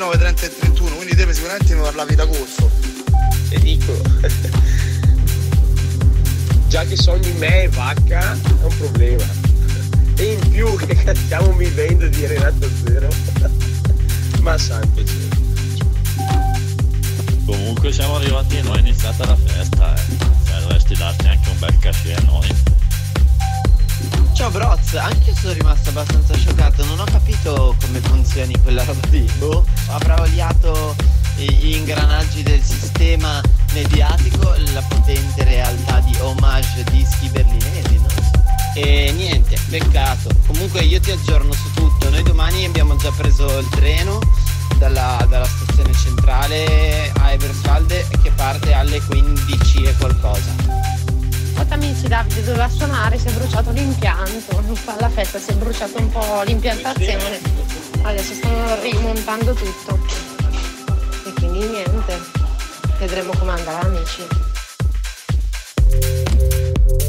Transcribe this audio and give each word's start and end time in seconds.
29, 0.00 0.16
30 0.16 0.46
e 0.46 0.58
31, 0.58 0.96
quindi 0.96 1.14
te 1.14 1.34
sicuramente 1.34 1.74
mi 1.74 1.82
parlavi 1.82 2.14
d'agosto. 2.14 2.70
E 3.50 3.58
dico, 3.60 3.92
già 6.68 6.84
che 6.84 6.96
sogni 6.96 7.30
me 7.32 7.64
e 7.64 7.68
vacca 7.68 8.32
è 8.32 8.62
un 8.62 8.76
problema. 8.78 9.24
E 10.16 10.32
in 10.32 10.50
più 10.50 10.74
che 10.76 10.96
stiamo 11.14 11.52
vivendo 11.52 12.08
di 12.08 12.26
Renato 12.26 12.66
Zero. 12.82 13.08
Ma 14.40 14.56
santo 14.56 15.04
cielo. 15.04 15.36
Comunque 17.44 17.92
siamo 17.92 18.16
arrivati 18.16 18.56
e 18.56 18.62
noi 18.62 18.78
è 18.78 18.80
iniziata 18.80 19.26
la 19.26 19.36
festa, 19.36 19.94
eh. 19.94 20.00
Cioè, 20.46 20.60
dovresti 20.60 20.94
darci 20.94 21.26
anche 21.26 21.48
un 21.50 21.58
bel 21.58 21.78
cachet 21.78 22.18
a 22.18 22.22
noi. 22.22 22.48
Ciao 24.32 24.48
Broz, 24.48 24.94
anche 24.94 25.28
io 25.28 25.36
sono 25.36 25.52
rimasto 25.52 25.90
abbastanza 25.90 26.34
scioccato, 26.34 26.82
non 26.86 27.00
ho 27.00 27.04
capito 27.04 27.76
come 27.82 28.00
funzioni 28.00 28.58
quella 28.62 28.82
roba 28.84 29.06
lì. 29.10 29.30
Boh, 29.36 29.66
avrà 29.90 30.20
oliato 30.20 30.94
gli 31.36 31.74
ingranaggi 31.74 32.42
del 32.42 32.62
sistema 32.62 33.40
mediatico, 33.72 34.54
la 34.72 34.82
potente 34.82 35.44
realtà 35.44 36.00
di 36.00 36.16
homage 36.20 36.84
dischi 36.90 37.28
berlinesi, 37.28 37.96
no? 37.96 38.08
E 38.74 39.12
niente, 39.16 39.56
peccato. 39.68 40.30
Comunque 40.46 40.80
io 40.80 41.00
ti 41.00 41.10
aggiorno 41.10 41.52
su 41.52 41.72
tutto. 41.74 42.10
Noi 42.10 42.22
domani 42.22 42.64
abbiamo 42.64 42.96
già 42.96 43.10
preso 43.10 43.58
il 43.58 43.68
treno 43.70 44.18
dalla, 44.78 45.24
dalla 45.28 45.46
stazione 45.46 45.92
centrale 45.94 47.12
a 47.18 47.32
Everswalde 47.32 48.06
che 48.22 48.30
parte 48.30 48.72
alle 48.72 49.00
15 49.02 49.82
e 49.82 49.94
qualcosa. 49.96 50.88
Amici 51.72 52.08
Davide 52.08 52.42
doveva 52.42 52.68
suonare, 52.68 53.16
si 53.16 53.28
è 53.28 53.30
bruciato 53.30 53.70
l'impianto, 53.70 54.60
alla 54.86 55.08
festa 55.08 55.38
si 55.38 55.50
è 55.50 55.54
bruciato 55.54 55.98
un 55.98 56.10
po' 56.10 56.42
l'impiantazione. 56.44 57.89
Adesso 58.02 58.34
stanno 58.34 58.80
rimontando 58.80 59.52
tutto. 59.52 59.98
E 61.26 61.32
quindi 61.34 61.58
niente, 61.66 62.18
vedremo 62.98 63.32
come 63.38 63.52
andrà 63.52 63.80
amici. 63.80 64.26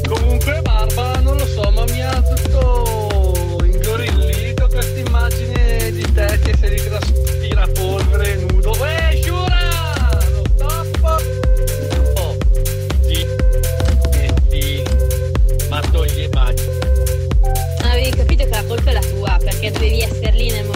Comunque 0.08 0.60
Barba, 0.62 1.18
non 1.20 1.36
lo 1.36 1.46
so, 1.46 1.70
ma 1.70 1.84
mi 1.84 2.02
ha 2.02 2.22
tutto 2.22 3.58
ingorillito 3.64 4.68
questa 4.68 4.98
immagine 4.98 5.90
di 5.92 6.12
te 6.12 6.38
che 6.42 6.56
sei 6.60 6.78
lì 6.78 6.88
l'aspirapolvere 6.88 8.34
nudo. 8.36 8.70
Uè, 8.78 9.18
Shura! 9.22 10.20
Stop! 10.54 11.22
Oh, 12.16 12.36
di... 13.06 13.26
di... 14.48 14.82
Ma 15.68 15.80
togli 15.90 16.20
immagini. 16.20 16.78
Avevi 17.82 18.10
capito 18.10 18.44
che 18.44 18.50
la 18.50 18.64
colpa 18.64 18.90
è 18.90 18.92
la 18.92 19.00
tua, 19.00 19.38
perché 19.42 19.70
dovevi 19.70 20.02
essere 20.02 20.32
lì 20.32 20.50
nel 20.50 20.64
momento 20.64 20.71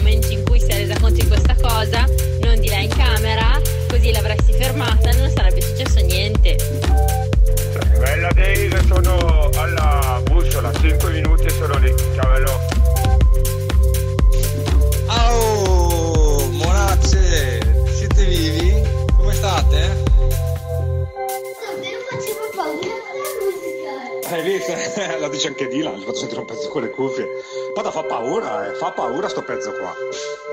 Lo 25.27 25.33
dice 25.33 25.49
anche 25.49 25.67
Dylan, 25.67 25.97
gli 25.97 26.05
fatto 26.05 26.19
sentire 26.19 26.39
un 26.39 26.47
pezzo 26.47 26.69
con 26.69 26.83
le 26.83 26.91
cuffie. 26.91 27.27
Guarda, 27.73 27.91
fa 27.91 28.05
paura, 28.05 28.71
eh. 28.71 28.75
fa 28.75 28.93
paura 28.93 29.29
sto 29.29 29.43
pezzo 29.43 29.73
qua. 29.73 29.93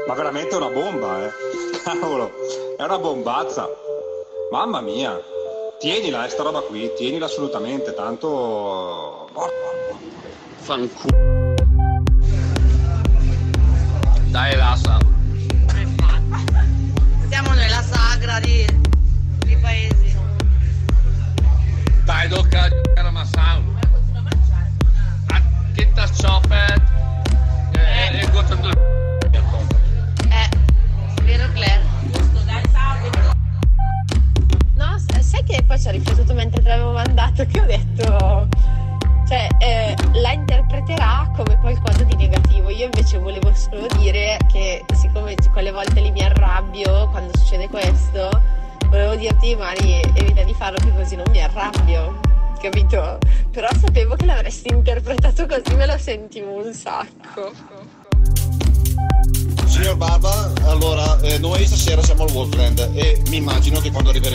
Ma 0.08 0.16
veramente 0.16 0.56
è 0.56 0.58
una 0.58 0.70
bomba, 0.70 1.28
eh. 1.28 1.32
Cavolo, 1.84 2.32
è 2.76 2.82
una 2.82 2.98
bombazza. 2.98 3.70
Mamma 4.50 4.82
mia. 4.82 5.22
Tienila, 5.78 6.26
eh, 6.26 6.30
sta 6.30 6.42
roba 6.42 6.62
qui, 6.62 6.92
tienila 6.96 7.28
assolutamente, 7.28 7.94
tanto... 7.94 9.30
Fanculo. 10.56 11.54
Dai, 14.32 14.56
basta. 14.56 14.98
Siamo 17.30 17.54
nella 17.54 17.84
sagra 17.84 18.40
di, 18.40 18.66
di 19.46 19.56
paesi. 19.56 20.18
Dai, 22.06 22.28
do 22.28 22.44
cagare 22.50 23.12
ma 23.12 23.24
sangue. 26.14 26.74
Che 26.76 26.93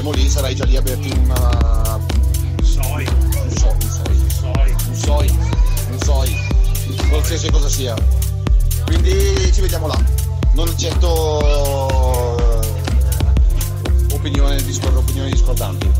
arriveremo 0.09 0.13
lì 0.13 0.29
sarai 0.29 0.55
già 0.55 0.65
lì 0.65 0.77
a 0.77 0.83
berti 0.83 1.11
una... 1.11 2.01
Soi. 2.63 3.07
Un 3.07 3.51
so, 3.57 3.69
un 3.69 3.81
soi. 3.81 4.75
Un 4.89 4.95
soi. 4.95 5.39
Un 5.91 6.01
soi. 6.01 6.37
Qualsiasi 7.09 7.51
cosa 7.51 7.69
sia. 7.69 7.95
Quindi 8.87 9.53
ci 9.53 9.61
vediamo 9.61 9.87
là. 9.87 10.01
Non 10.53 10.69
accetto 10.69 12.61
eh, 12.63 14.15
opinioni, 14.15 14.63
discor- 14.63 14.97
opinioni 14.97 15.31
discordanti. 15.31 15.91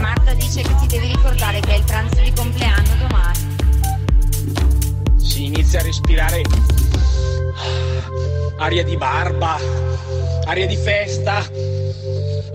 Marta 0.00 0.34
dice 0.34 0.62
che 0.62 0.74
ti 0.80 0.86
devi 0.86 1.08
ricordare 1.08 1.60
che 1.60 1.74
è 1.74 1.76
il 1.78 1.84
pranzo 1.84 2.20
di 2.20 2.32
compleanno 2.32 2.94
domani. 2.98 3.56
Si 5.16 5.44
inizia 5.44 5.80
a 5.80 5.82
respirare 5.82 6.42
aria 8.58 8.84
di 8.84 8.96
barba, 8.96 9.58
aria 10.46 10.66
di 10.66 10.76
festa, 10.76 11.42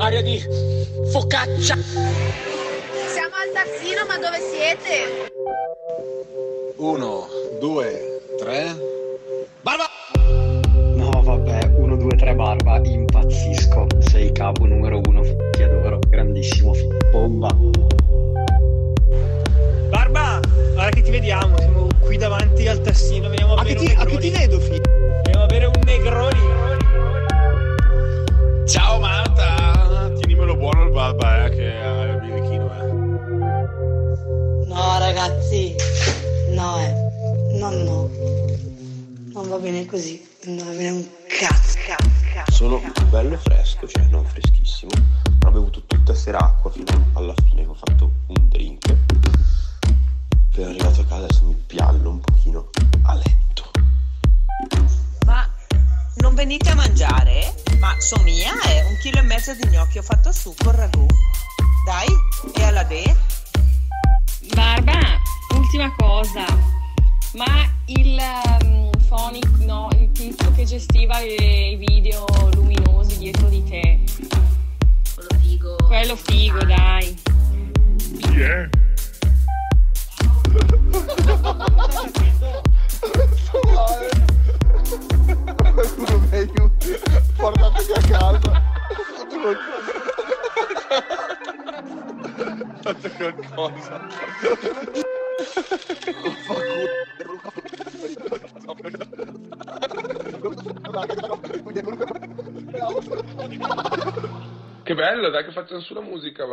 aria 0.03 0.21
di 0.21 0.37
focaccia. 1.11 1.77
Siamo 1.77 3.35
al 3.35 3.51
tassino, 3.53 4.05
ma 4.05 4.17
dove 4.17 4.39
siete? 4.51 5.32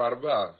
Barba. 0.00 0.59